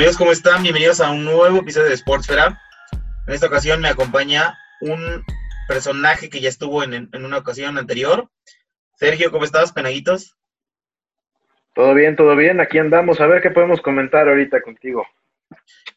[0.00, 0.62] Amigos, ¿cómo están?
[0.62, 2.58] Bienvenidos a un nuevo episodio de Sportsfera.
[3.26, 5.22] En esta ocasión me acompaña un
[5.68, 8.30] personaje que ya estuvo en, en una ocasión anterior.
[8.96, 10.38] Sergio, ¿cómo estás, penaguitos?
[11.74, 12.60] Todo bien, todo bien.
[12.60, 15.06] Aquí andamos a ver qué podemos comentar ahorita contigo.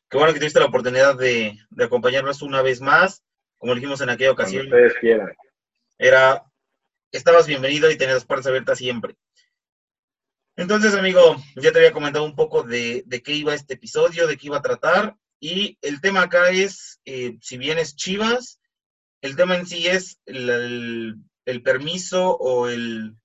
[0.10, 3.24] Qué bueno que tuviste la oportunidad de, de acompañarnos una vez más.
[3.58, 4.68] Como dijimos en aquella ocasión.
[4.68, 5.34] Cuando ustedes quieran.
[5.98, 6.44] Era,
[7.14, 9.16] estabas bienvenido y tenías las puertas abiertas siempre.
[10.55, 14.38] Entonces, amigo, ya te había comentado un poco de, de, qué iba este episodio, de
[14.38, 15.16] qué iba a tratar.
[15.39, 18.59] Y el tema acá es, eh, si bien es Chivas,
[19.21, 23.16] el tema en sí es el, el, el permiso o el,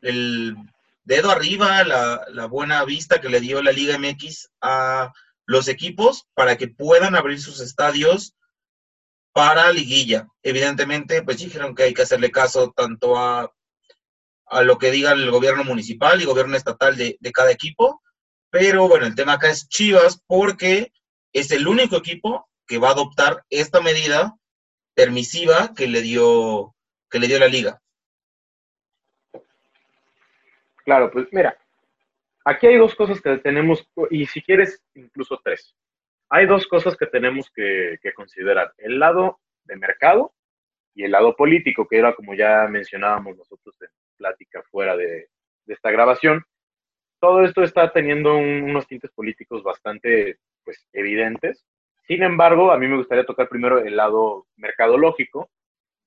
[0.00, 0.56] el,
[1.04, 5.12] dedo arriba, la, la buena vista que le dio la Liga MX a
[5.46, 8.34] los equipos para que puedan abrir sus estadios
[9.32, 10.28] para liguilla.
[10.42, 13.52] Evidentemente, pues dijeron que hay que hacerle caso tanto a,
[14.46, 18.02] a lo que diga el gobierno municipal y gobierno estatal de, cada equipo,
[18.50, 20.92] pero bueno, el tema acá es Chivas porque
[21.32, 24.34] es el único equipo que va a adoptar esta medida
[24.94, 26.74] permisiva que le dio,
[27.10, 27.80] que le dio la liga.
[30.84, 31.56] Claro, pues mira,
[32.44, 35.74] aquí hay dos cosas que tenemos, y si quieres, incluso tres
[36.34, 38.72] hay dos cosas que tenemos que, considerar.
[38.78, 40.32] El lado de mercado
[40.94, 43.76] y el lado político, que era como ya mencionábamos nosotros
[44.16, 45.28] plática fuera de,
[45.64, 46.44] de esta grabación.
[47.20, 51.64] Todo esto está teniendo un, unos tintes políticos bastante pues, evidentes.
[52.06, 55.50] Sin embargo, a mí me gustaría tocar primero el lado mercadológico,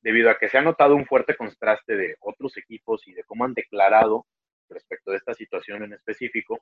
[0.02, 3.46] debido a que se ha notado un fuerte contraste de otros equipos y de cómo
[3.46, 4.28] han declarado
[4.70, 6.60] respecto de esta situación en específico,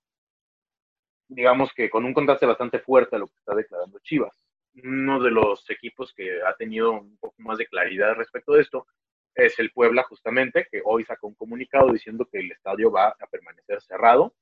[1.28, 4.45] digamos que con un contraste bastante fuerte a lo que está declarando Chivas.
[4.83, 8.88] Uno de los equipos que ha tenido un poco más de claridad respecto de esto
[9.35, 13.27] es el Puebla, justamente, que hoy sacó un comunicado diciendo que el estadio va a
[13.27, 14.33] permanecer cerrado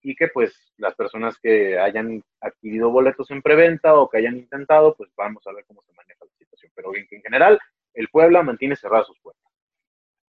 [0.00, 4.94] y que pues las personas que hayan adquirido boletos en preventa o que hayan intentado,
[4.94, 6.72] pues vamos a ver cómo se maneja la situación.
[6.74, 7.58] Pero en, en general,
[7.94, 9.52] el Puebla mantiene cerradas sus puertas.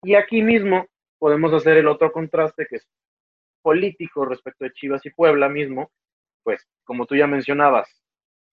[0.04, 2.88] Y aquí mismo podemos hacer el otro contraste que es
[3.64, 5.92] político respecto de Chivas y Puebla mismo,
[6.44, 7.90] pues como tú ya mencionabas,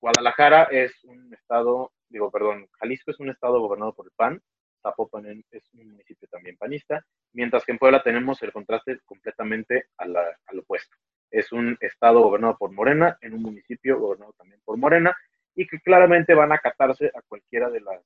[0.01, 4.43] Guadalajara es un estado, digo, perdón, Jalisco es un estado gobernado por el PAN,
[4.83, 10.59] Zapopan es un municipio también panista, mientras que en Puebla tenemos el contraste completamente al
[10.59, 10.97] opuesto.
[11.31, 15.15] Es un estado gobernado por Morena, en un municipio gobernado también por Morena,
[15.55, 18.03] y que claramente van a acatarse a cualquiera de las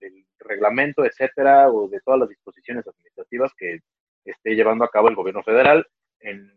[0.00, 3.80] del reglamento, etcétera, o de todas las disposiciones administrativas que
[4.24, 5.86] esté llevando a cabo el gobierno federal
[6.20, 6.52] en,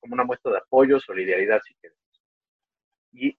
[0.00, 2.02] como una muestra de apoyo, solidaridad, si queremos.
[3.12, 3.38] Y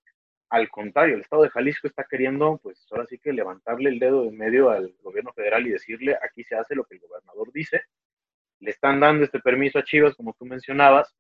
[0.56, 4.24] al contrario, el Estado de Jalisco está queriendo, pues ahora sí que levantarle el dedo
[4.26, 7.82] en medio al gobierno federal y decirle, aquí se hace lo que el gobernador dice.
[8.62, 11.14] Le están dando este permiso a Chivas, como tú mencionabas,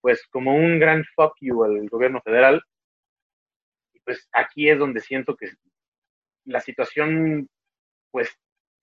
[0.00, 2.60] pues como un gran fuck you al gobierno federal.
[3.92, 5.50] Y pues aquí es donde siento que
[6.44, 7.48] la situación,
[8.10, 8.36] pues,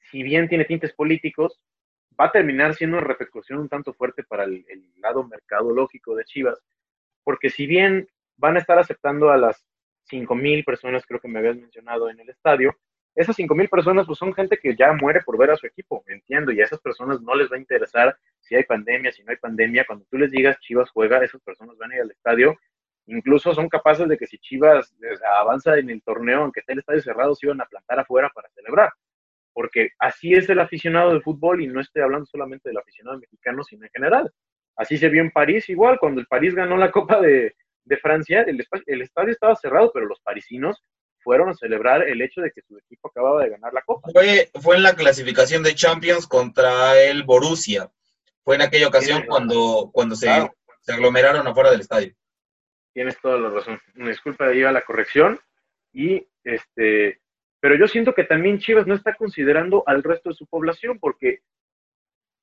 [0.10, 1.60] si bien tiene tintes políticos,
[2.18, 6.24] va a terminar siendo una repercusión un tanto fuerte para el, el, lado mercadológico de
[6.24, 6.64] Chivas,
[7.26, 8.08] porque si bien
[8.38, 9.68] van a estar aceptando a las
[10.08, 12.76] 5 mil personas, creo que me habías mencionado en el estadio,
[13.18, 16.04] esas 5 mil personas pues son gente que ya muere por ver a su equipo,
[16.06, 19.32] entiendo, y a esas personas no les va a interesar si hay pandemia, si no
[19.32, 22.56] hay pandemia, cuando tú les digas Chivas juega, esas personas van a ir al estadio,
[23.08, 24.96] incluso son capaces de que si Chivas
[25.40, 28.50] avanza en el torneo, aunque esté el estadio cerrado, se iban a plantar afuera para
[28.50, 28.92] celebrar.
[29.52, 33.64] Porque así es el aficionado del fútbol y no estoy hablando solamente del aficionado mexicano,
[33.64, 34.32] sino en general.
[34.76, 37.56] Así se vio en París igual, cuando el París ganó la Copa de,
[37.88, 40.84] de Francia, el, el, estadio estaba cerrado, pero los parisinos
[41.20, 44.10] fueron a celebrar el hecho de que su equipo acababa de ganar la Copa.
[44.12, 47.90] Fue, fue en la clasificación de Champions contra el Borussia.
[48.44, 50.54] Fue en aquella ocasión Tienes cuando, cuando se, claro.
[50.82, 52.14] se aglomeraron afuera del estadio.
[52.94, 53.80] Tienes toda la razón.
[53.96, 55.40] Disculpa, iba la corrección.
[55.92, 57.20] Y este,
[57.60, 61.40] pero yo siento que también Chivas no está considerando al resto de su población, porque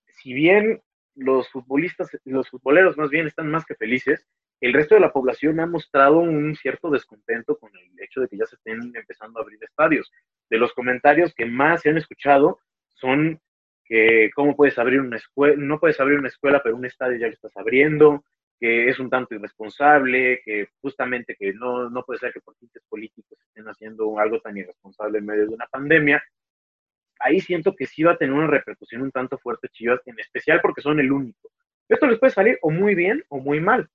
[0.08, 0.82] si bien
[1.14, 4.26] los futbolistas, los futboleros más bien están más que felices,
[4.60, 8.38] el resto de la población ha mostrado un cierto descontento con el hecho de que
[8.38, 10.10] ya se estén empezando a abrir estadios.
[10.48, 13.40] De los comentarios que más se han escuchado son
[13.84, 17.26] que cómo puedes abrir una escuela, no puedes abrir una escuela, pero un estadio ya
[17.26, 18.24] lo estás abriendo,
[18.58, 22.82] que es un tanto irresponsable, que justamente que no, no puede ser que por tintes
[22.88, 26.22] políticos estén haciendo algo tan irresponsable en medio de una pandemia.
[27.20, 30.60] Ahí siento que sí va a tener una repercusión un tanto fuerte Chivas, en especial
[30.62, 31.50] porque son el único.
[31.88, 33.88] Esto les puede salir o muy bien o muy mal,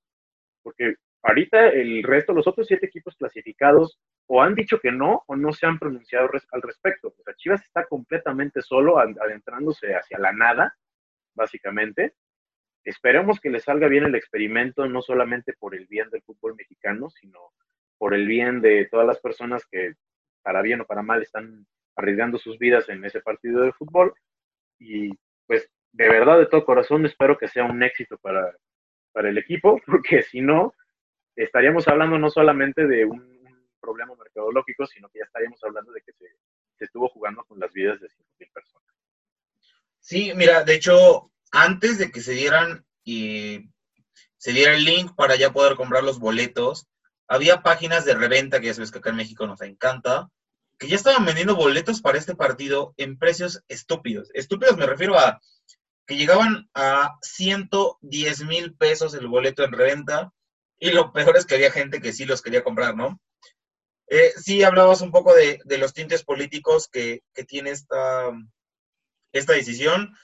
[0.69, 5.36] porque ahorita el resto, los otros siete equipos clasificados, o han dicho que no o
[5.36, 7.07] no se han pronunciado al respecto.
[7.07, 10.75] O sea, Chivas está completamente solo, adentrándose hacia la nada,
[11.33, 12.13] básicamente
[12.83, 17.10] esperemos que le salga bien el experimento, no solamente por el bien del fútbol mexicano,
[17.10, 17.39] sino
[17.98, 19.94] por el bien de todas las personas que,
[20.44, 21.65] para bien o para mal, están
[21.95, 24.13] arriesgando sus vidas en ese partido de fútbol.
[24.80, 25.12] Y
[25.48, 28.56] pues de verdad, de todo corazón, espero que sea un éxito para,
[29.11, 30.75] para el equipo, porque si no,
[31.35, 33.29] estaríamos hablando no solamente de un,
[33.79, 36.25] problema mercadológico, sino que ya estaríamos hablando de que se,
[36.79, 38.89] estuvo jugando con las vidas de 5.000 personas.
[40.00, 43.69] Sí, mira, de hecho, antes de que se dieran y
[44.38, 46.88] se diera el link para ya poder comprar los boletos,
[47.27, 50.29] había páginas de reventa, que ya sabes que acá en México nos encanta,
[50.77, 54.29] que ya estaban vendiendo boletos para este partido en precios estúpidos.
[54.33, 55.41] Estúpidos me refiero a
[56.09, 60.33] que llegaban a 110 mil pesos el boleto en reventa
[60.79, 63.21] y lo peor es que había gente que sí los quería comprar, ¿no?
[64.07, 68.31] Eh, sí hablabas un poco de, los tintes políticos que, que tiene esta,
[69.33, 70.15] esta decisión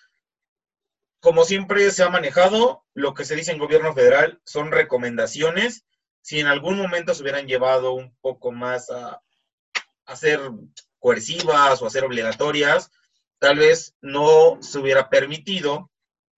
[1.19, 5.85] como siempre se ha manejado, lo que se dice en gobierno federal son recomendaciones.
[6.21, 9.21] Si en algún momento se hubieran llevado un poco más a,
[10.05, 10.39] a ser
[10.97, 12.91] coercivas o a ser obligatorias,
[13.39, 15.91] tal vez no se hubiera permitido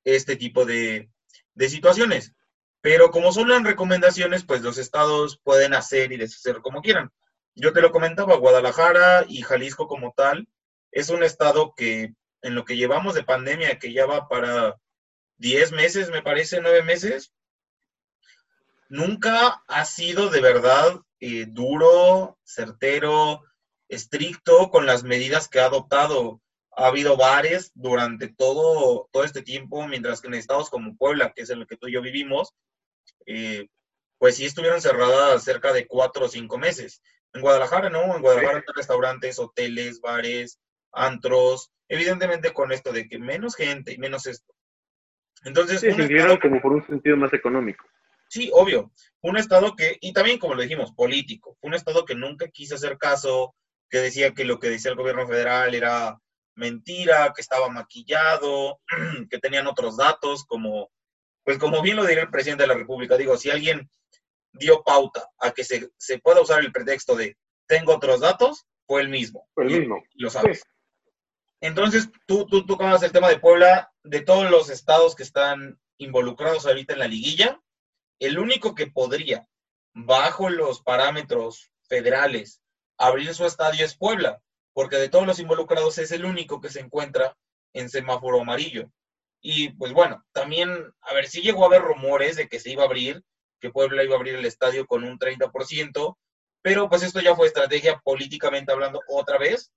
[0.04, 1.10] este tipo de,
[1.54, 2.34] de situaciones.
[2.82, 7.12] Pero como son las recomendaciones, pues los estados pueden hacer y deshacer como quieran.
[7.56, 10.48] Yo te lo comentaba, Guadalajara y Jalisco como tal,
[10.92, 14.78] es un estado que en lo que llevamos de pandemia, que ya va para
[15.38, 17.34] 10 meses, me parece, 9 meses,
[18.90, 23.44] nunca ha sido de verdad eh, duro, certero,
[23.90, 26.42] estricto con las medidas que ha adoptado.
[26.78, 31.42] Ha habido bares durante todo, todo este tiempo, mientras que en estados como Puebla, que
[31.42, 32.54] es en el que tú y yo vivimos,
[33.26, 33.68] eh,
[34.20, 37.02] pues sí estuvieron cerradas cerca de cuatro o cinco meses.
[37.34, 40.60] En Guadalajara no, en Guadalajara hay restaurantes, hoteles, bares,
[40.92, 44.54] antros, evidentemente con esto de que menos gente y menos esto.
[45.44, 47.86] Entonces, sí, se como por un sentido más económico.
[48.30, 48.92] Sí, obvio.
[49.22, 51.58] Un estado que, y también como lo dijimos, político.
[51.62, 53.56] Un estado que nunca quiso hacer caso,
[53.90, 56.20] que decía que lo que decía el gobierno federal era
[56.58, 58.82] mentira, que estaba maquillado,
[59.30, 60.92] que tenían otros datos, como,
[61.44, 63.16] pues como bien lo diría el presidente de la República.
[63.16, 63.90] Digo, si alguien
[64.52, 67.38] dio pauta a que se, se pueda usar el pretexto de
[67.68, 69.48] tengo otros datos, fue el mismo.
[69.54, 70.04] Fue el mismo.
[70.16, 70.64] lo sabes.
[71.62, 76.66] Entonces, tú, tú tocabas el tema de Puebla, de todos los estados que están involucrados
[76.66, 77.62] ahorita en la liguilla,
[78.20, 79.48] el único que podría,
[79.94, 82.62] bajo los parámetros federales,
[82.98, 84.42] abrir su estadio es Puebla,
[84.78, 87.36] porque de todos los involucrados es el único que se encuentra
[87.74, 88.92] en semáforo amarillo.
[89.42, 90.70] Y pues bueno, también,
[91.02, 93.24] a ver, si llegó a haber rumores de que se iba a abrir,
[93.60, 96.20] que Puebla iba a abrir el estadio con un 30%,
[96.62, 99.72] pero pues esto ya fue estrategia políticamente hablando otra vez,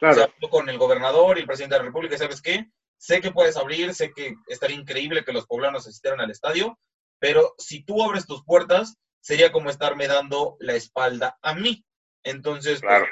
[0.00, 0.26] Claro.
[0.50, 2.66] con el gobernador y el presidente de la República, ¿sabes qué?
[2.98, 6.80] Sé que puedes abrir, sé que estaría increíble que los poblanos asistieran al estadio,
[7.20, 11.84] pero si tú abres tus puertas, sería como estarme dando la espalda a mí.
[12.24, 13.04] Entonces, pues,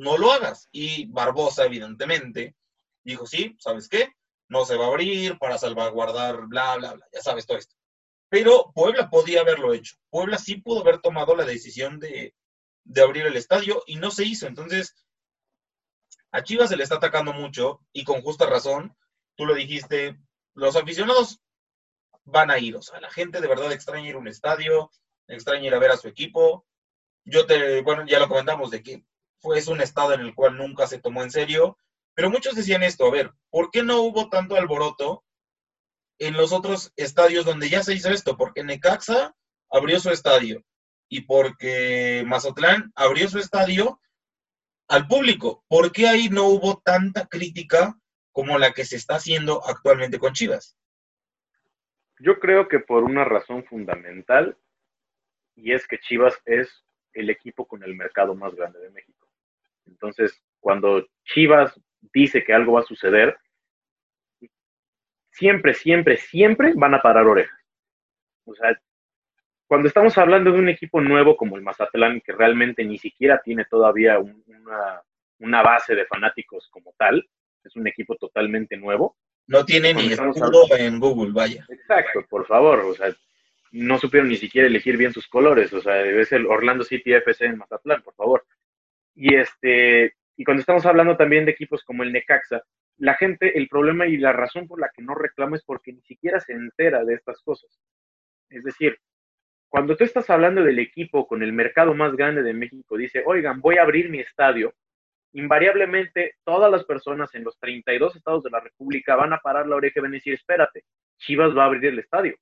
[0.00, 0.68] no lo hagas.
[0.72, 2.56] Y Barbosa, evidentemente,
[3.04, 4.14] dijo, sí, ¿sabes qué?
[4.48, 7.76] No se va a abrir para salvaguardar, bla, bla, bla, ya sabes todo esto.
[8.30, 9.96] Pero Puebla podía haberlo hecho.
[10.08, 12.34] Puebla sí pudo haber tomado la decisión de,
[12.84, 14.46] de abrir el estadio y no se hizo.
[14.46, 14.94] Entonces,
[16.32, 18.96] a Chivas se le está atacando mucho y con justa razón.
[19.36, 20.18] Tú lo dijiste,
[20.54, 21.40] los aficionados
[22.24, 24.90] van a ir, o sea, la gente de verdad extraña ir a un estadio,
[25.26, 26.66] extraña ir a ver a su equipo.
[27.24, 29.04] Yo te, bueno, ya lo comentamos de que
[29.40, 31.78] fue un estado en el cual nunca se tomó en serio,
[32.14, 35.24] pero muchos decían esto, a ver, ¿por qué no hubo tanto alboroto
[36.18, 38.36] en los otros estadios donde ya se hizo esto?
[38.36, 39.34] Porque Necaxa
[39.70, 40.62] abrió su estadio
[41.08, 44.00] y porque Mazatlán abrió su estadio
[44.88, 45.64] al público.
[45.68, 47.98] ¿Por qué ahí no hubo tanta crítica
[48.32, 50.76] como la que se está haciendo actualmente con Chivas?
[52.18, 54.58] Yo creo que por una razón fundamental,
[55.56, 59.19] y es que Chivas es el equipo con el mercado más grande de México.
[59.90, 61.78] Entonces, cuando Chivas
[62.12, 63.36] dice que algo va a suceder,
[65.32, 67.58] siempre, siempre, siempre van a parar orejas.
[68.44, 68.78] O sea,
[69.66, 73.64] cuando estamos hablando de un equipo nuevo como el Mazatlán, que realmente ni siquiera tiene
[73.64, 77.28] todavía una, base de fanáticos como tal,
[77.62, 79.16] es un equipo totalmente nuevo.
[79.46, 81.64] No tiene ni escudo en Google, vaya.
[81.68, 83.14] Exacto, por favor, o sea,
[83.72, 87.46] no supieron ni siquiera elegir bien sus colores, o sea, debe ser Orlando City FC
[87.46, 88.44] en Mazatlán, por favor.
[89.20, 92.62] Y este, y cuando estamos hablando también de equipos como el Necaxa,
[92.96, 96.00] la gente, el problema y la razón por la que no reclama es porque ni
[96.00, 97.70] siquiera se entera de estas cosas.
[98.48, 98.98] Es decir,
[99.68, 103.60] cuando tú estás hablando del equipo con el mercado más grande de México, dice, oigan,
[103.60, 104.72] voy a abrir mi estadio,
[105.34, 109.76] invariablemente todas las personas en los 32 estados de la República van a parar la
[109.76, 110.84] oreja y van a decir, espérate,
[111.18, 112.38] Chivas va a abrir el estadio.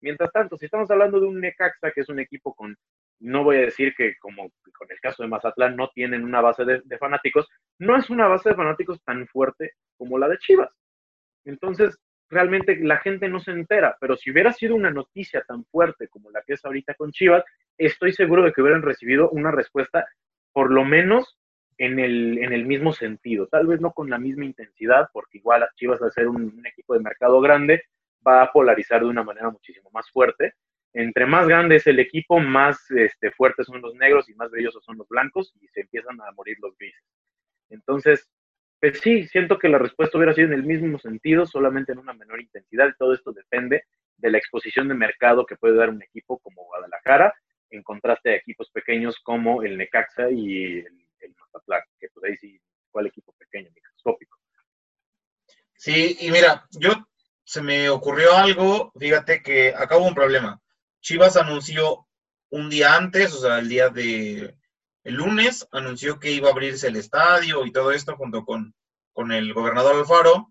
[0.00, 2.76] Mientras tanto, si estamos hablando de un Necaxa, que es un equipo con,
[3.24, 6.64] no voy a decir que como con el caso de Mazatlán no tienen una base
[6.64, 10.70] de, fanáticos, no es una base de fanáticos tan fuerte como la de Chivas.
[11.44, 11.96] Entonces,
[12.28, 16.30] realmente la gente no se entera, pero si hubiera sido una noticia tan fuerte como
[16.30, 17.44] la que es ahorita con Chivas,
[17.78, 20.06] estoy seguro de que hubieran recibido una respuesta
[20.52, 21.38] por lo menos
[21.78, 25.60] en el, en el mismo sentido, tal vez no con la misma intensidad, porque igual
[25.60, 27.84] las Chivas al ser un, equipo de mercado grande
[28.26, 30.54] va a polarizar de una manera muchísimo más fuerte.
[30.94, 34.84] Entre más grande es el equipo, más este, fuertes son los negros y más brillosos
[34.84, 37.02] son los blancos y se empiezan a morir los grises.
[37.68, 38.30] Entonces,
[38.80, 42.14] pues sí, siento que la respuesta hubiera sido en el mismo sentido, solamente en una
[42.14, 42.94] menor intensidad.
[42.98, 43.84] Todo esto depende
[44.16, 47.34] de la exposición de mercado que puede dar un equipo como Guadalajara,
[47.70, 52.36] en contraste a equipos pequeños como el Necaxa y el el Mazatlán, que pues ahí
[52.36, 52.60] sí,
[52.90, 54.38] ¿cuál equipo pequeño, microscópico?
[55.74, 56.92] Sí, y mira, yo
[57.42, 60.60] se me ocurrió algo, fíjate que acá un problema.
[61.04, 62.08] Chivas anunció
[62.48, 64.56] un día antes, o sea, el día de
[65.02, 68.74] el lunes, anunció que iba a abrirse el estadio y todo esto junto con,
[69.12, 70.50] con el gobernador Alfaro.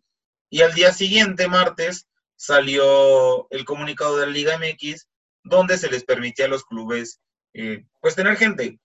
[0.51, 5.07] Y al día siguiente, martes, salió el comunicado de la Liga MX
[5.41, 7.19] donde se les permitía a los clubes
[7.55, 8.79] eh, pues tener gente.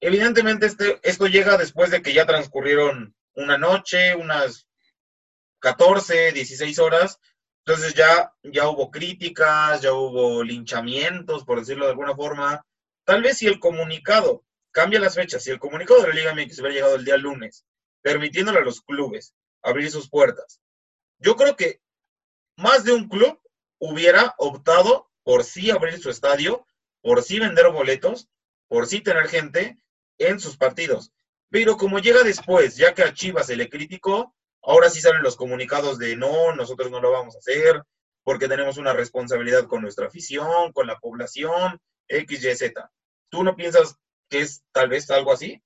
[0.00, 4.66] Evidentemente este, esto llega después de que ya transcurrieron una noche, unas
[5.58, 7.18] 14, 16 horas.
[7.64, 12.66] Entonces ya, ya hubo críticas, ya hubo linchamientos, por decirlo de alguna forma.
[13.04, 16.58] Tal vez si el comunicado cambia las fechas, si el comunicado de la Liga MX
[16.58, 17.64] hubiera llegado el día lunes,
[18.00, 20.60] permitiéndole a los clubes abrir sus puertas,
[21.18, 21.80] yo creo que
[22.56, 23.40] más de un club
[23.78, 26.66] hubiera optado por sí abrir su estadio,
[27.00, 28.28] por sí vender boletos,
[28.68, 29.78] por sí tener gente,
[30.18, 31.12] en sus partidos.
[31.50, 35.36] Pero como llega después, ya que a Chivas se le criticó, ahora sí salen los
[35.36, 37.82] comunicados de no, nosotros no lo vamos a hacer
[38.24, 42.90] porque tenemos una responsabilidad con nuestra afición, con la población, X, Y, Z.
[43.28, 45.60] ¿Tú no piensas que es tal vez algo así?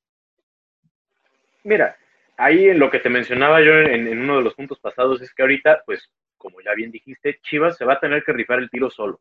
[1.64, 1.96] Mira,
[2.36, 5.34] ahí en lo que te mencionaba yo en, en uno de los puntos pasados es
[5.34, 8.70] que ahorita, pues, como ya bien dijiste, Chivas se va a tener que rifar el
[8.70, 9.20] tiro solo.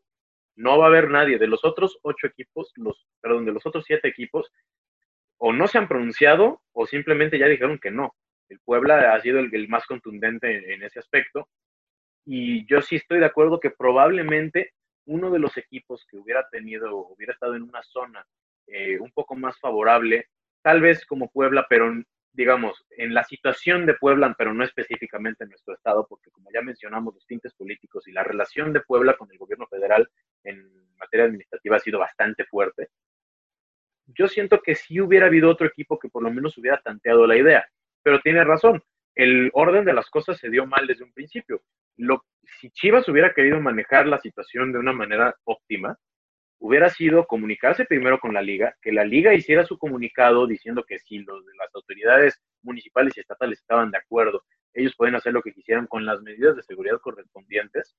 [0.54, 3.84] No va a haber nadie de los otros ocho equipos, los, perdón, de los otros
[3.86, 4.50] siete equipos,
[5.38, 8.14] o no se han pronunciado o simplemente ya dijeron que no.
[8.48, 11.48] El Puebla ha sido el, más contundente en, ese aspecto.
[12.24, 14.72] Y yo sí estoy de acuerdo que probablemente
[15.06, 18.26] uno de los equipos que hubiera tenido, hubiera estado en una zona
[18.66, 20.28] eh, un poco más favorable,
[20.62, 21.92] tal vez como Puebla, pero
[22.32, 26.60] digamos, en la situación de Puebla, pero no específicamente en nuestro estado, porque como ya
[26.60, 30.10] mencionamos, los tintes políticos y la relación de Puebla con el gobierno federal
[30.44, 32.90] en materia administrativa ha sido bastante fuerte
[34.06, 37.36] yo siento que sí hubiera habido otro equipo que por lo menos hubiera tanteado la
[37.36, 37.68] idea,
[38.06, 38.80] pero tiene razón,
[39.16, 41.60] el orden de las cosas se dio mal desde un principio.
[42.60, 45.98] Si Chivas hubiera querido manejar la situación de una manera óptima,
[46.60, 51.00] hubiera sido comunicarse primero con la liga, que la liga hiciera su comunicado diciendo que
[51.00, 55.88] si las autoridades municipales y estatales estaban de acuerdo, ellos pueden hacer lo que quisieran
[55.88, 57.96] con las medidas de seguridad correspondientes,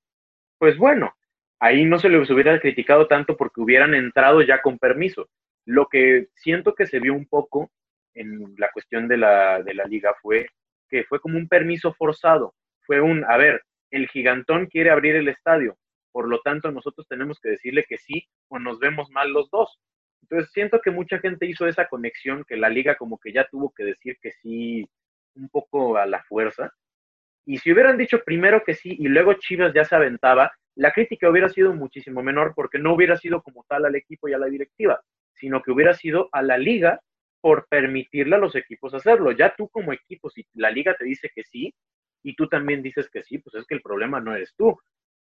[0.56, 1.12] pues bueno,
[1.60, 5.28] ahí no se les hubiera criticado tanto porque hubieran entrado ya con permiso.
[5.66, 7.70] Lo que siento que se vio un poco
[8.14, 10.46] en la cuestión de la, de la liga fue
[10.88, 12.54] que fue como un permiso forzado.
[12.86, 15.76] Fue un, a ver, el gigantón quiere abrir el estadio,
[16.12, 19.78] por lo tanto nosotros tenemos que decirle que sí o nos vemos mal los dos.
[20.22, 23.72] Entonces siento que mucha gente hizo esa conexión, que la liga como que ya tuvo
[23.76, 24.88] que decir que sí
[25.34, 26.72] un poco a la fuerza.
[27.46, 31.30] Y si hubieran dicho primero que sí y luego Chivas ya se aventaba, la crítica
[31.30, 34.46] hubiera sido muchísimo menor porque no hubiera sido como tal al equipo y a la
[34.46, 35.00] directiva
[35.38, 37.00] sino que hubiera sido a la liga
[37.40, 39.32] por permitirle a los equipos hacerlo.
[39.32, 41.74] Ya tú como equipo, si la liga te dice que sí
[42.22, 44.76] y tú también dices que sí, pues es que el problema no eres tú.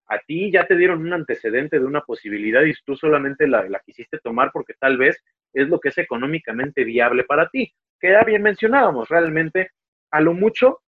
[0.08, 4.20] A ti ya te dieron un antecedente de una posibilidad y tú solamente la, quisiste
[4.20, 5.18] tomar porque tal vez
[5.54, 7.74] es lo que es económicamente viable para ti.
[8.00, 9.72] Que ya bien mencionábamos, realmente
[10.12, 10.82] a lo mucho,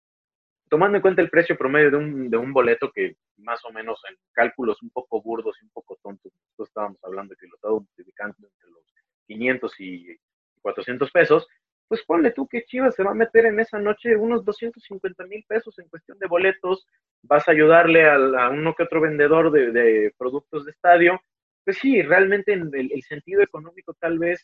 [0.67, 4.01] tomando en cuenta el precio promedio de un, de un boleto que más o menos
[4.09, 7.55] en cálculos un poco burdos y un poco tontos, nosotros estábamos hablando de que lo
[7.55, 8.83] estaba multiplicando entre los
[9.27, 10.17] 500 y
[10.63, 11.47] 400 pesos,
[11.87, 15.45] pues ponle tú que Chivas se va a meter en esa noche unos 250 mil
[15.47, 16.87] pesos en cuestión de boletos,
[17.21, 21.21] vas a ayudarle a, uno que otro vendedor de, productos de estadio.
[21.63, 24.43] Pues sí, realmente el, el, sentido económico tal vez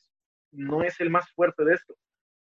[0.51, 1.95] no es el más fuerte de esto,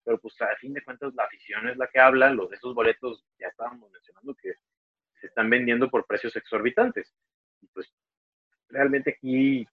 [0.05, 2.75] pero pues a fin de cuentas la afición es la que habla, los de esos
[2.75, 4.55] boletos ya estábamos mencionando que
[5.21, 7.15] se están vendiendo por precios exorbitantes.
[7.73, 7.93] Pues
[8.69, 9.67] realmente aquí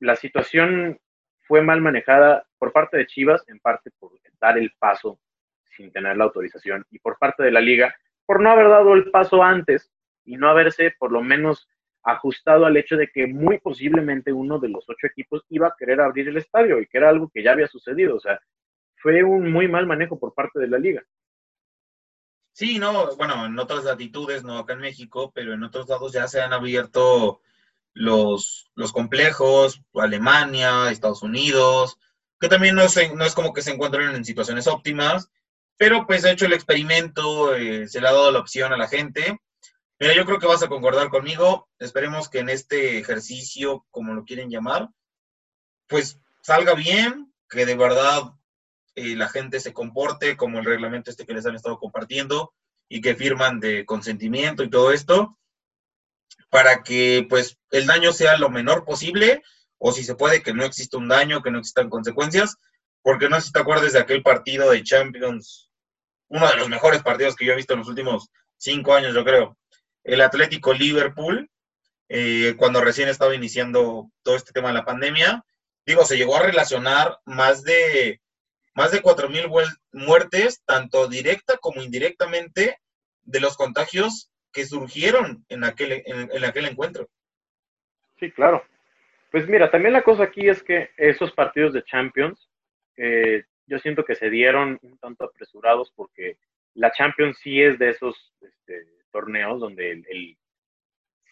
[0.00, 0.98] la situación
[1.40, 5.18] fue mal manejada por parte de Chivas, en parte por dar el paso
[5.76, 7.92] sin tener la autorización, y por parte de la liga,
[8.24, 9.90] por no haber dado el paso antes
[10.24, 11.68] y no haberse por lo menos
[12.04, 16.00] ajustado al hecho de que muy posiblemente uno de los ocho equipos iba a querer
[16.00, 18.14] abrir el estadio y que era algo que ya había sucedido.
[18.14, 18.38] O sea,
[18.94, 21.02] fue un muy mal manejo por parte de la liga.
[22.52, 26.28] Sí, no, bueno, en otras latitudes, no acá en México, pero en otros lados ya
[26.28, 27.40] se han abierto
[27.92, 31.98] los, los complejos, Alemania, Estados Unidos,
[32.42, 35.30] que también no es, no es como que se encuentren en situaciones óptimas,
[35.76, 38.88] pero pues ha hecho el experimento, eh, se le ha dado la opción a la
[38.88, 39.38] gente.
[40.00, 44.24] Mira, yo creo que vas a concordar conmigo, esperemos que en este ejercicio, como lo
[44.24, 44.88] quieren llamar,
[45.86, 48.32] pues salga bien, que de verdad
[48.96, 52.54] eh, la gente se comporte como el reglamento este que les han estado compartiendo
[52.88, 55.38] y que firman de consentimiento y todo esto,
[56.50, 59.44] para que pues el daño sea lo menor posible,
[59.84, 62.56] o si se puede que no exista un daño, que no existan consecuencias,
[63.02, 65.72] porque no sé si te acuerdas de aquel partido de Champions,
[66.28, 69.24] uno de los mejores partidos que yo he visto en los últimos cinco años, yo
[69.24, 69.58] creo,
[70.04, 71.50] el Atlético Liverpool,
[72.08, 75.44] eh, cuando recién estaba iniciando todo este tema de la pandemia,
[75.84, 78.20] digo, se llegó a relacionar más de
[78.74, 82.78] más de 4.000 muertes, tanto directa como indirectamente,
[83.24, 87.08] de los contagios que surgieron en aquel, en, aquel encuentro.
[88.18, 88.64] Sí, claro.
[89.32, 92.50] Pues mira, también la cosa aquí es que esos partidos de Champions,
[92.96, 96.36] eh, yo siento que se dieron un tanto apresurados porque
[96.74, 100.36] la Champions sí es de esos este, torneos donde el,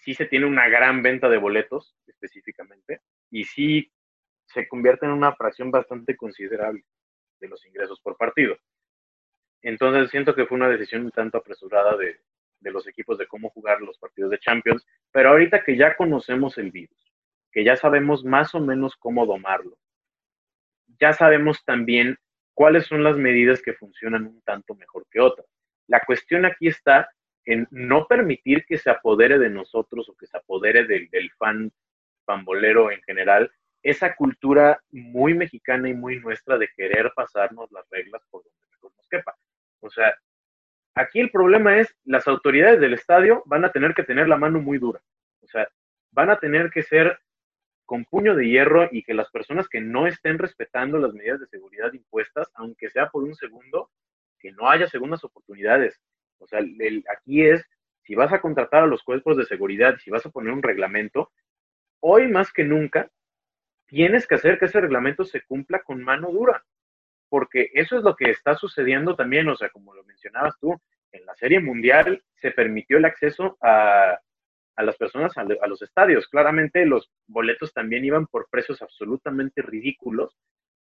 [0.00, 3.92] sí se tiene una gran venta de boletos específicamente y sí
[4.46, 6.82] se convierte en una fracción bastante considerable
[7.38, 8.56] de los ingresos por partido.
[9.60, 12.18] Entonces siento que fue una decisión un tanto apresurada de,
[12.62, 16.70] los equipos de cómo jugar los partidos de Champions, pero ahorita que ya conocemos el
[16.70, 17.09] virus,
[17.52, 19.76] que ya sabemos más o menos cómo domarlo,
[21.00, 22.16] ya sabemos también
[22.54, 25.46] cuáles son las medidas que funcionan un tanto mejor que otras.
[25.86, 27.08] La cuestión aquí está
[27.44, 31.72] en no permitir que se apodere de nosotros o que se apodere del, del fan
[32.24, 33.50] pambolero en general
[33.82, 38.92] esa cultura muy mexicana y muy nuestra de querer pasarnos las reglas por donde mejor
[38.96, 39.34] nos quepa.
[39.80, 40.14] O sea,
[40.94, 44.60] aquí el problema es las autoridades del estadio van a tener que tener la mano
[44.60, 45.00] muy dura.
[45.42, 45.68] O sea,
[46.10, 47.18] van a tener que ser
[47.90, 51.48] con puño de hierro y que las personas que no estén respetando las medidas de
[51.48, 53.90] seguridad impuestas, aunque sea por un segundo,
[54.38, 56.00] que no haya segundas oportunidades.
[56.38, 56.60] O sea,
[57.12, 57.66] aquí es,
[58.04, 61.32] si vas a contratar a los cuerpos de seguridad, si vas a poner un reglamento,
[61.98, 63.10] hoy más que nunca
[63.88, 66.64] tienes que hacer que ese reglamento se cumpla con mano dura,
[67.28, 71.26] porque eso es lo que está sucediendo también, o sea, como lo mencionabas tú, en
[71.26, 74.20] la Serie Mundial se permitió el acceso a,
[74.82, 76.28] las personas a, a, los estadios.
[76.28, 80.36] Claramente los boletos también iban por precios absolutamente ridículos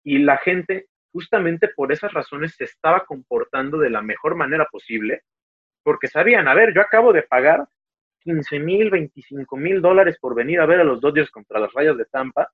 [0.04, 5.22] y la gente justamente por esas razones se estaba comportando de la mejor manera posible,
[5.84, 7.68] porque sabían, a ver, yo acabo de pagar
[8.22, 11.98] 15 mil, 25 mil dólares por venir a ver a los Dodgers contra las rayas
[11.98, 12.50] de Tampa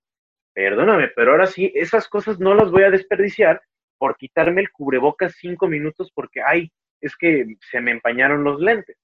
[0.53, 3.61] perdóname, pero ahora sí, esas cosas no las voy a desperdiciar
[3.97, 6.71] por quitarme el cubrebocas cinco minutos porque, ay,
[7.01, 8.97] es que se me empañaron los lentes.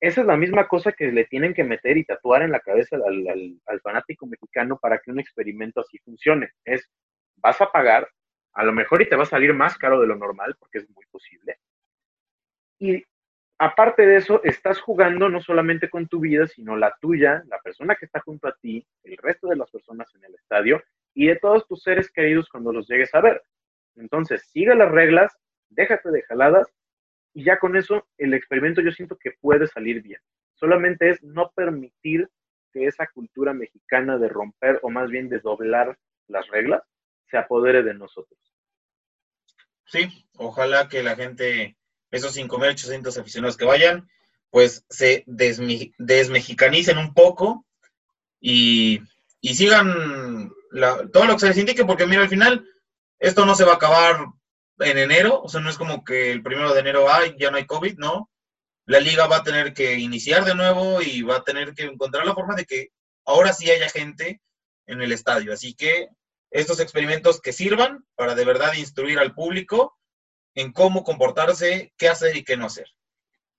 [0.00, 2.96] Esa es la misma cosa que le tienen que meter y tatuar en la cabeza
[2.96, 6.52] al, fanático mexicano para que un experimento así funcione.
[6.64, 6.88] Es,
[7.36, 8.08] vas a pagar,
[8.52, 10.90] a lo mejor y te va a salir más caro de lo normal, porque es
[10.90, 11.58] muy posible.
[12.78, 13.02] Y
[13.58, 17.96] aparte de eso, estás jugando no solamente con tu vida, sino la tuya, la persona
[17.96, 20.80] que está junto a ti, el resto de las personas en el estadio
[21.12, 23.42] y de todos tus seres queridos cuando los llegues a ver.
[23.96, 25.36] Entonces, sigue las reglas,
[25.70, 26.72] déjate de jaladas
[27.34, 30.20] y ya con eso el experimento yo siento que puede salir bien.
[30.54, 32.28] Solamente es no permitir
[32.72, 36.82] que esa cultura mexicana de romper o más bien de doblar las reglas
[37.30, 38.38] se apodere de nosotros.
[39.86, 41.76] Sí, ojalá que la gente
[42.10, 44.08] esos 5.800 aficionados que vayan,
[44.50, 47.66] pues se desmexicanicen un poco
[48.40, 49.00] y,
[49.42, 50.50] sigan
[51.12, 52.66] todo lo que se les indique, porque mira, al final
[53.18, 54.26] esto no se va a acabar
[54.80, 57.56] en enero, o sea, no es como que el primero de enero, ay, ya no
[57.56, 58.30] hay COVID, no.
[58.86, 62.26] La liga va a tener que iniciar de nuevo y va a tener que encontrar
[62.26, 62.88] la forma de que
[63.24, 64.40] ahora sí haya gente
[64.86, 65.52] en el estadio.
[65.52, 66.08] Así que
[66.50, 69.98] estos experimentos que sirvan para de verdad instruir al público
[70.54, 72.88] en cómo comportarse, qué hacer y qué no hacer.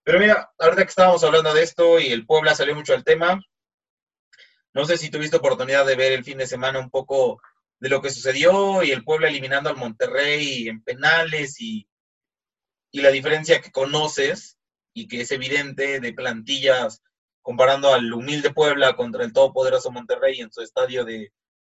[0.03, 3.39] Pero mira, ahorita que estábamos hablando de esto y el Puebla salió mucho al tema,
[4.73, 7.41] no sé si tuviste oportunidad de ver el fin de semana un poco
[7.79, 11.87] de lo que sucedió y el Puebla eliminando al Monterrey en penales y,
[12.91, 14.57] y la diferencia que conoces
[14.93, 17.01] y que es evidente de plantillas
[17.41, 21.31] comparando al humilde Puebla contra el todopoderoso Monterrey en su estadio de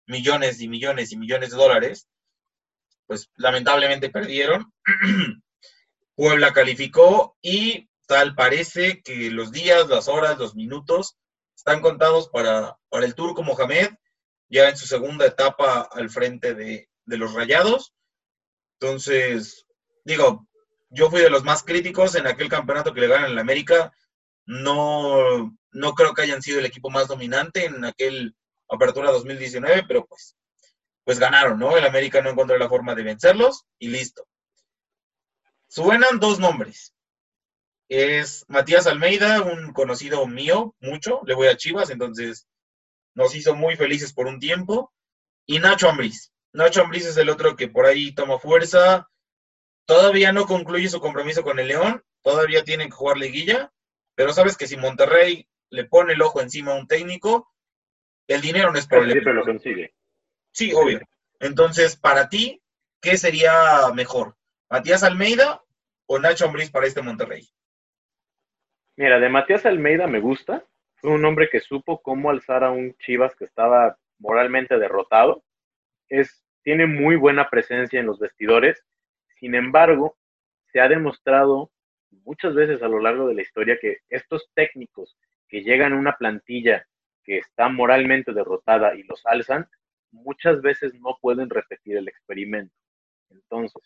[0.07, 2.07] millones y millones y millones de dólares
[3.07, 4.73] pues lamentablemente perdieron.
[6.15, 11.17] Puebla calificó y tal parece que los días, las horas, los minutos
[11.55, 13.89] están contados para, para el Turco Mohamed,
[14.49, 17.93] ya en su segunda etapa al frente de, de los Rayados.
[18.79, 19.65] Entonces,
[20.03, 20.47] digo,
[20.89, 23.93] yo fui de los más críticos en aquel campeonato que le ganan la América.
[24.45, 28.35] No, no creo que hayan sido el equipo más dominante en aquel
[28.69, 30.35] Apertura 2019, pero pues,
[31.03, 31.77] pues ganaron, ¿no?
[31.77, 34.27] El América no encontró la forma de vencerlos y listo.
[35.67, 36.93] Suenan dos nombres.
[37.89, 42.47] Es Matías Almeida, un conocido mío, mucho, le voy a Chivas, entonces
[43.15, 44.93] nos hizo muy felices por un tiempo.
[45.47, 46.31] Y Nacho Ambriz.
[46.53, 49.09] Nacho Ambriz es el otro que por ahí toma fuerza.
[49.85, 53.71] Todavía no concluye su compromiso con el León, todavía tienen que jugar liguilla,
[54.15, 57.51] pero sabes que si Monterrey le pone el ojo encima a un técnico,
[58.27, 59.13] el dinero no es problema.
[59.13, 59.93] Siempre lo consigue.
[60.51, 61.01] Sí, obvio.
[61.39, 62.63] Entonces, para ti,
[63.01, 64.35] ¿qué sería mejor?
[64.69, 65.63] ¿Matías Almeida
[66.07, 67.47] o Nacho Ambriz para este Monterrey?
[68.97, 70.65] Mira, de Matías Almeida me gusta.
[70.95, 75.43] Fue un hombre que supo cómo alzar a un Chivas que estaba moralmente derrotado.
[76.09, 78.83] Es, tiene muy buena presencia en los vestidores.
[79.39, 80.17] Sin embargo,
[80.71, 81.71] se ha demostrado
[82.23, 86.17] muchas veces a lo largo de la historia que estos técnicos que llegan a una
[86.17, 86.87] plantilla
[87.23, 89.67] que está moralmente derrotada y los alzan,
[90.11, 92.73] muchas veces no pueden repetir el experimento.
[93.29, 93.81] Entonces,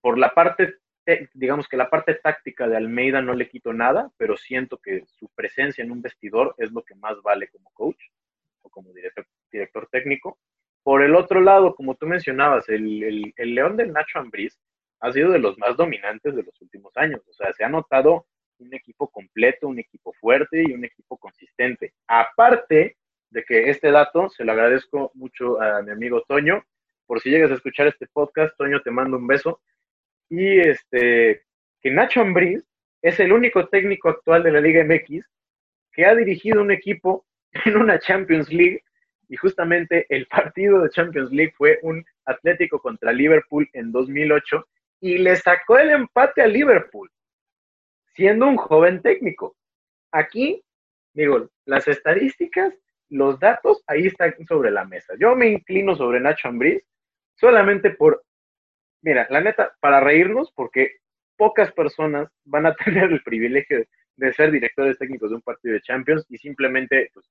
[0.00, 0.76] por la parte,
[1.34, 5.28] digamos que la parte táctica de Almeida no le quito nada, pero siento que su
[5.34, 8.00] presencia en un vestidor es lo que más vale como coach
[8.62, 10.38] o como director, director técnico.
[10.82, 14.58] Por el otro lado, como tú mencionabas, el, el León del Nacho Ambriz
[15.00, 17.20] ha sido de los más dominantes de los últimos años.
[17.28, 18.26] O sea, se ha notado
[18.58, 21.94] un equipo completo, un equipo fuerte y un equipo consistente.
[22.06, 22.96] Aparte
[23.30, 26.62] de que este dato se lo agradezco mucho a mi amigo Toño.
[27.06, 29.60] Por si llegas a escuchar este podcast, Toño, te mando un beso.
[30.30, 31.42] Y este,
[31.82, 32.64] que Nacho Ambriz
[33.02, 35.26] es el único técnico actual de la Liga MX
[35.92, 37.26] que ha dirigido un equipo
[37.66, 38.82] en una Champions League
[39.28, 44.66] y justamente el partido de Champions League fue un Atlético contra Liverpool en 2008
[45.00, 47.10] y le sacó el empate a Liverpool
[48.14, 49.56] siendo un joven técnico.
[50.12, 50.62] Aquí,
[51.14, 52.74] digo, las estadísticas,
[53.08, 55.14] los datos, ahí están sobre la mesa.
[55.18, 56.82] Yo me inclino sobre Nacho Ambriz
[57.36, 58.22] solamente por,
[59.02, 60.96] mira, la neta, para reírnos, porque
[61.36, 63.84] pocas personas van a tener el privilegio
[64.16, 67.26] de ser directores técnicos de un partido de Champions y simplemente, pues,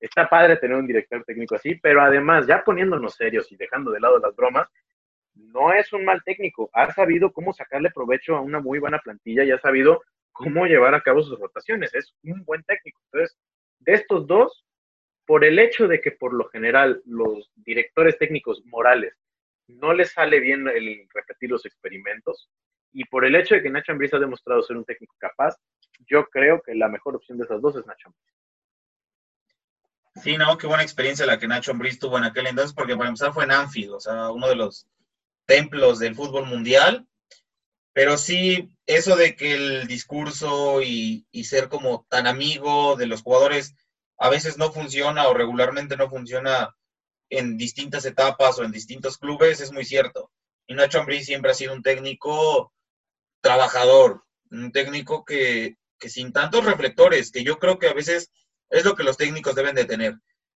[0.00, 4.00] está padre tener un director técnico así, pero además, ya poniéndonos serios y dejando de
[4.00, 4.68] lado las bromas,
[5.34, 9.44] no es un mal técnico, ha sabido cómo sacarle provecho a una muy buena plantilla
[9.44, 13.00] y ha sabido cómo llevar a cabo sus rotaciones, es un buen técnico.
[13.12, 13.38] Entonces,
[13.80, 14.64] de estos dos,
[15.26, 19.14] por el hecho de que por lo general los directores técnicos morales
[19.78, 22.50] no les sale bien el repetir los experimentos,
[22.92, 25.56] y por el hecho de que Nacho Ambriz ha demostrado ser un técnico capaz,
[26.08, 28.34] yo creo que la mejor opción de esas dos es Nacho Ambriz.
[30.16, 33.08] Sí, no, qué buena experiencia la que Nacho Ambriz tuvo en aquel entonces, porque para
[33.08, 34.88] empezar fue en Anfield, o sea, uno de los
[35.46, 37.06] templos del fútbol mundial,
[37.92, 43.74] pero sí, eso de que el discurso y, ser como tan amigo de los jugadores
[44.18, 46.76] a veces no funciona o regularmente no funciona
[47.30, 50.30] en distintas etapas o en distintos clubes es muy cierto.
[50.66, 52.72] Y Nacho Ambriz siempre ha sido un técnico
[53.40, 58.30] trabajador, un técnico que, que, sin tantos reflectores, que yo creo que a veces
[58.68, 60.16] es lo que los técnicos deben de tener,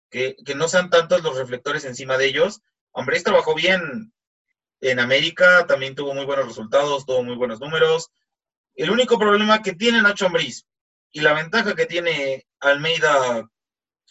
[0.09, 2.61] que, que no sean tantos los reflectores encima de ellos.
[2.94, 4.12] Ambriz trabajó bien
[4.80, 8.11] en América también tuvo muy buenos resultados, tuvo muy buenos números.
[8.74, 10.64] El único problema que tiene Nacho Ambriz
[11.12, 13.46] y la ventaja que tiene Almeida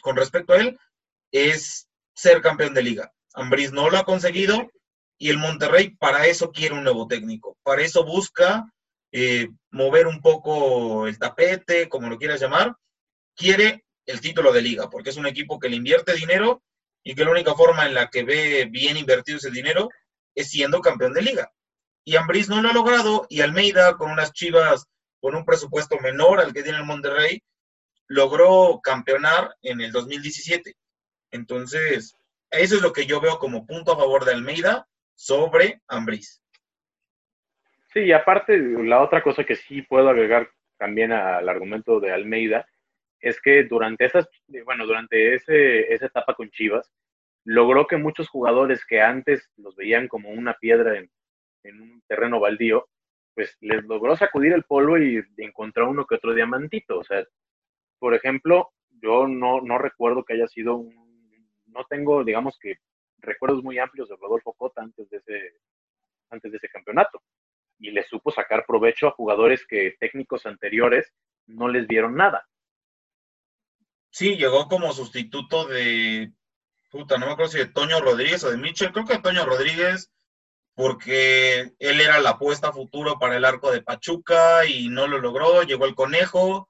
[0.02, 0.80] con respecto a él
[1.32, 1.89] es
[2.20, 3.14] ser campeón de liga.
[3.34, 4.72] Ambriz no lo ha conseguido
[5.18, 7.58] y el Monterrey para eso quiere un nuevo técnico.
[7.64, 8.72] Para eso busca
[9.12, 12.76] eh, mover un poco el tapete, como lo quieras llamar.
[13.36, 16.62] Quiere el título de liga porque es un equipo que le invierte dinero
[17.04, 19.90] y que la única forma en la que ve bien invertido ese dinero
[20.44, 21.52] siendo campeón de liga.
[22.04, 24.86] Y Ambriz no lo ha logrado y Almeida con unas chivas
[25.22, 27.44] con un presupuesto menor al que tiene el Monterrey,
[28.08, 30.76] logró campeonar en el 2017.
[31.32, 32.16] Entonces,
[32.52, 36.42] eso es lo que yo veo como punto a favor de Almeida sobre Ambriz.
[37.94, 42.68] Sí, y aparte, la otra cosa que sí puedo agregar también al argumento de Almeida
[43.20, 44.30] es que durante esas,
[44.64, 46.92] bueno, durante ese, esa etapa con Chivas,
[47.44, 51.10] logró que muchos jugadores que antes los veían como una piedra en,
[51.82, 52.88] un terreno baldío,
[53.36, 57.00] pues les logró sacudir el polvo y encontrar uno que otro diamantito.
[57.00, 57.26] O sea,
[58.00, 58.70] por ejemplo,
[59.02, 61.09] yo no, no recuerdo que haya sido un,
[61.72, 62.76] no tengo, digamos que,
[63.22, 65.54] recuerdos muy amplios de Rodolfo Cota antes de ese,
[66.30, 67.22] antes de ese campeonato.
[67.80, 71.12] Y le supo sacar provecho a jugadores que técnicos anteriores
[71.48, 72.48] no les dieron nada.
[74.12, 76.32] Sí, llegó como sustituto de,
[76.90, 79.46] puta, no me acuerdo si de Toño Rodríguez o de Mitchell, creo que de Toño
[79.46, 80.12] Rodríguez,
[80.74, 85.64] porque él era la apuesta futuro para el arco de Pachuca y no lo logró,
[85.64, 86.70] llegó el conejo,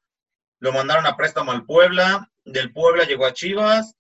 [0.60, 3.99] lo mandaron a préstamo al Puebla, del Puebla llegó a Chivas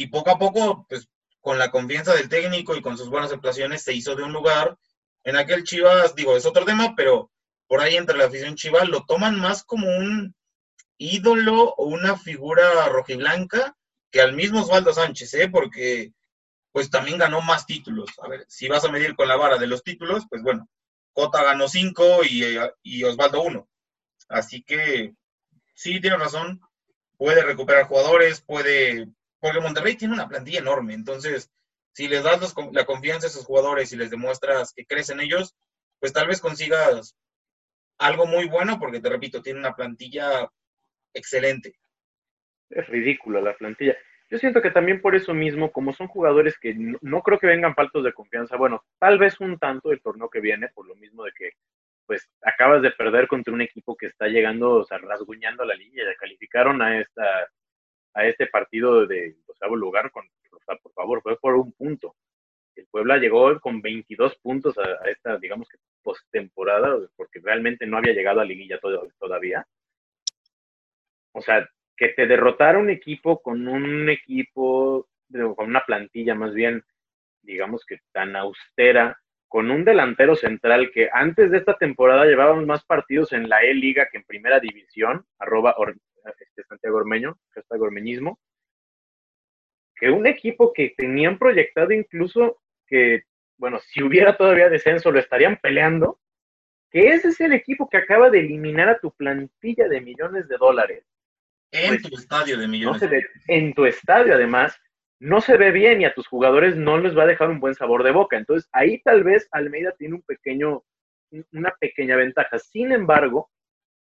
[0.00, 1.10] y poco a poco, pues
[1.42, 4.78] con la confianza del técnico y con sus buenas actuaciones se hizo de un lugar.
[5.24, 7.30] En aquel Chivas, digo, es otro tema, pero
[7.66, 10.34] por ahí entre la afición Chivas lo toman más como un
[10.96, 13.76] ídolo o una figura rojiblanca
[14.10, 15.48] que al mismo Osvaldo Sánchez, ¿eh?
[15.50, 16.14] Porque
[16.72, 18.08] pues también ganó más títulos.
[18.22, 20.66] A ver, si vas a medir con la vara de los títulos, pues bueno,
[21.12, 23.68] Cota ganó cinco y, y Osvaldo uno.
[24.30, 25.12] Así que
[25.74, 26.62] sí, tiene razón,
[27.18, 29.06] puede recuperar jugadores, puede,
[29.40, 31.50] porque Monterrey tiene una plantilla enorme, entonces
[31.92, 35.56] si les das la confianza a esos jugadores y les demuestras que crees en ellos,
[35.98, 37.16] pues tal vez consigas
[37.98, 40.48] algo muy bueno, porque te repito, tiene una plantilla
[41.12, 41.74] excelente.
[42.70, 43.96] Es ridícula la plantilla.
[44.30, 47.74] Yo siento que también por eso mismo, como son jugadores que no, creo que vengan
[47.74, 51.24] faltos de confianza, bueno, tal vez un tanto el torneo que viene, por lo mismo
[51.24, 51.50] de que
[52.06, 56.04] pues acabas de perder contra un equipo que está llegando, o sea, rasguñando la línea,
[56.04, 57.48] ya calificaron a esta
[58.14, 62.16] a este partido de doceavo lugar con, o sea, por favor, fue por un punto.
[62.74, 68.14] El Puebla llegó con 22 puntos a, esta, digamos que postemporada, porque realmente no había
[68.14, 68.80] llegado a liguilla
[69.18, 69.66] todavía.
[71.32, 76.82] O sea, que te derrotara un equipo con un equipo, con una plantilla más bien,
[77.42, 82.84] digamos que tan austera, con un delantero central que antes de esta temporada llevábamos más
[82.84, 85.74] partidos en la E-Liga que en Primera División, arroba
[86.24, 88.38] este Santiago Ormeño, hashtag Ormeñismo,
[89.96, 93.24] que un equipo que tenían proyectado incluso que,
[93.58, 96.18] bueno, si hubiera todavía descenso lo estarían peleando,
[96.90, 100.56] que ese es el equipo que acaba de eliminar a tu plantilla de millones de
[100.56, 101.04] dólares.
[101.70, 103.02] En pues, tu estadio de millones.
[103.46, 104.76] en tu estadio, además,
[105.20, 107.74] no se ve bien y a tus jugadores no les va a dejar un buen
[107.74, 108.36] sabor de boca.
[108.36, 110.82] Entonces, ahí tal vez Almeida tiene un pequeño,
[111.52, 112.58] una pequeña ventaja.
[112.58, 113.50] Sin embargo,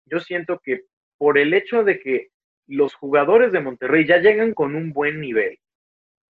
[0.07, 0.83] yo siento que
[1.25, 2.29] por el hecho de que
[2.67, 5.59] los jugadores de Monterrey ya llegan con un buen nivel,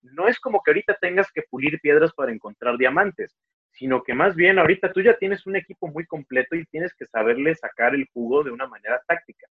[0.03, 3.35] no es como que ahorita tengas que pulir piedras para encontrar diamantes,
[3.71, 7.07] sino que más bien ahorita tú ya tienes un equipo muy completo y tienes que
[7.07, 9.47] saberle sacar el jugo de una manera táctica.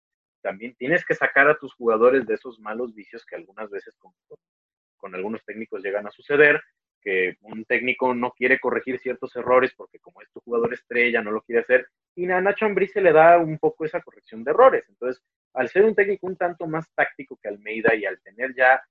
[0.40, 5.14] También tienes que sacar a tus jugadores de esos malos vicios que algunas veces con,
[5.14, 6.62] algunos técnicos llegan a suceder,
[7.06, 11.30] que un técnico no quiere corregir ciertos errores porque como es tu jugador estrella, no
[11.30, 14.50] lo quiere hacer, y a Nacho Ambriz se le da un poco esa corrección de
[14.50, 14.84] errores.
[14.88, 15.22] Entonces,
[15.54, 18.82] al ser un técnico un tanto más táctico que Almeida y al tener ya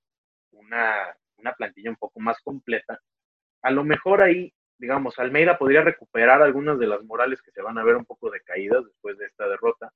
[0.52, 2.98] una, una plantilla un poco más completa,
[3.60, 7.76] a lo mejor ahí, digamos, Almeida podría recuperar algunas de las morales que se van
[7.76, 9.92] a ver un poco decaídas después de esta derrota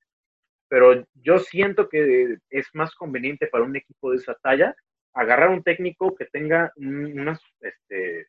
[0.69, 4.73] pero yo siento que es más conveniente para un equipo de esa talla
[5.15, 8.29] agarrar un técnico que tenga unas, este,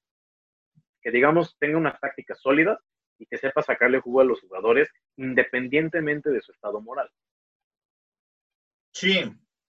[1.01, 2.79] que digamos tenga unas tácticas sólidas
[3.17, 7.09] y que sepa sacarle jugo a los jugadores independientemente de su estado moral.
[8.93, 9.23] Sí,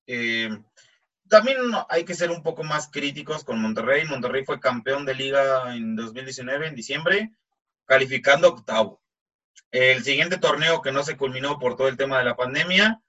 [0.07, 0.49] eh,
[1.29, 4.05] también hay que ser un poco más críticos con Monterrey.
[4.07, 7.33] Monterrey fue campeón de liga en 2019, en diciembre,
[7.87, 9.03] calificando octavo.
[9.71, 13.03] El siguiente torneo que no se culminó por todo el tema de la pandemia,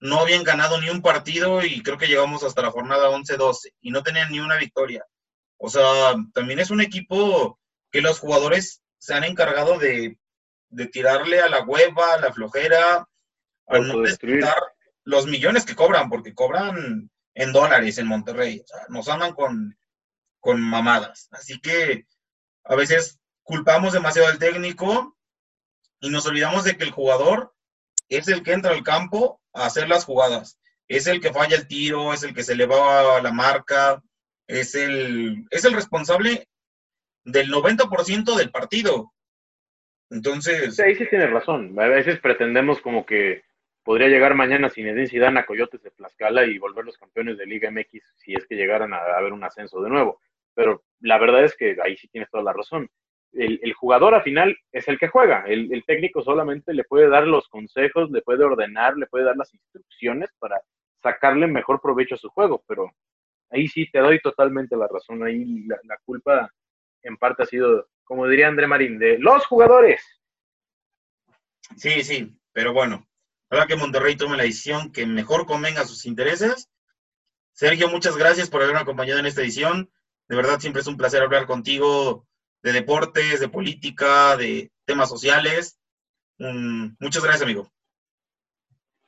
[0.00, 3.90] no habían ganado ni un partido y creo que llegamos hasta la jornada 11-12 y
[3.90, 5.04] no tenían ni una victoria.
[5.58, 7.58] O sea, también es un equipo
[7.90, 10.18] que los jugadores se han encargado de,
[10.90, 13.06] tirarle a la hueva, a la flojera,
[13.66, 14.44] a no destruir
[15.04, 18.60] los millones que cobran, porque cobran en dólares en Monterrey.
[18.60, 19.76] O sea, nos andan con,
[20.38, 21.28] con mamadas.
[21.32, 22.06] Así que
[22.64, 25.16] a veces culpamos demasiado al técnico
[26.00, 27.54] y nos olvidamos de que el jugador
[28.10, 30.58] es el que entra al campo a hacer las jugadas.
[30.88, 34.02] Es el que falla el tiro, es el que se le va a la marca,
[34.46, 36.48] es el, es el responsable
[37.24, 39.12] del 90% del partido.
[40.10, 40.74] Entonces...
[40.74, 41.78] Sí, ahí sí tienes razón.
[41.78, 43.44] A veces pretendemos como que
[43.84, 47.70] podría llegar mañana Zinedine Zidane a Coyotes de Tlaxcala y volver los campeones de Liga
[47.70, 50.20] MX si es que llegaran a haber un ascenso de nuevo.
[50.54, 52.90] Pero la verdad es que ahí sí tienes toda la razón
[53.32, 55.44] el, jugador al final es el que juega.
[55.46, 59.52] El, técnico solamente le puede dar los consejos, le puede ordenar, le puede dar las
[59.54, 60.60] instrucciones para
[61.02, 62.62] sacarle mejor provecho a su juego.
[62.66, 62.90] Pero
[63.50, 65.22] ahí sí te doy totalmente la razón.
[65.22, 66.50] Ahí la, culpa
[67.02, 70.02] en parte ha sido, como diría André Marín, de los jugadores.
[71.76, 73.06] Sí, sí, pero bueno,
[73.48, 76.68] ahora que Monterrey tome la decisión que mejor convenga a sus intereses.
[77.52, 79.90] Sergio, muchas gracias por haberme acompañado en esta edición.
[80.28, 82.26] De verdad, siempre es un placer hablar contigo
[82.62, 85.78] de deportes, de política, de temas sociales.
[86.38, 87.70] muchas gracias, amigo.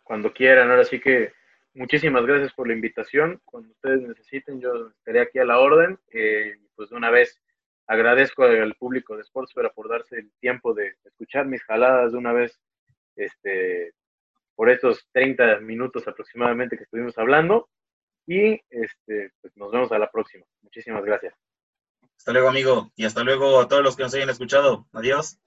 [0.03, 1.33] Cuando quieran, ahora sí que
[1.75, 3.41] muchísimas gracias por la invitación.
[3.45, 5.99] Cuando ustedes necesiten, yo estaré aquí a la orden.
[6.13, 7.41] Eh, pues de una vez
[7.87, 12.33] agradezco al público de Sportsfera por darse el tiempo de escuchar mis jaladas de una
[12.33, 12.59] vez
[13.17, 13.93] este,
[14.55, 17.69] por estos 30 minutos aproximadamente que estuvimos hablando.
[18.27, 20.45] Y este, pues nos vemos a la próxima.
[20.63, 21.35] Muchísimas gracias.
[22.23, 22.93] Hasta luego, amigo.
[22.95, 24.87] Y hasta luego a todos los que nos hayan escuchado.
[24.93, 25.39] Adiós.